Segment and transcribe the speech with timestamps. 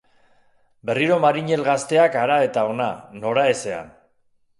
[0.89, 2.87] Berriro marinel gazteak hara eta hona,
[3.21, 3.93] noraezean.